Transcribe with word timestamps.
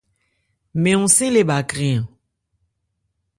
Mɛn 0.81 0.97
hɔn-sɛ́n 0.99 1.33
le 1.35 1.41
bha 1.49 1.57
krɛn 1.69 1.95
an. 1.99 2.05